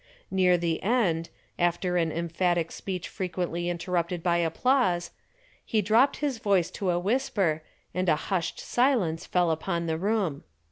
Near 0.31 0.57
the 0.57 0.81
end, 0.81 1.29
after 1.59 1.95
an 1.95 2.11
emphatic 2.11 2.71
speech 2.71 3.07
frequently 3.07 3.69
interrupted 3.69 4.23
by 4.23 4.37
applause, 4.37 5.11
he 5.63 5.83
dropped 5.83 6.17
his 6.17 6.39
voice 6.39 6.71
to 6.71 6.89
a 6.89 6.97
whisper 6.97 7.61
and 7.93 8.09
a 8.09 8.15
hushed 8.15 8.59
silence 8.59 9.27
fell 9.27 9.51
upon 9.51 9.85
the 9.85 9.99
room. 9.99 10.43